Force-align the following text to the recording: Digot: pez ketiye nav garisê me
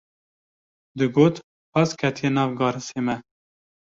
Digot: 1.01 1.35
pez 1.75 1.89
ketiye 2.01 2.31
nav 2.35 2.49
garisê 2.59 2.99
me 3.05 3.15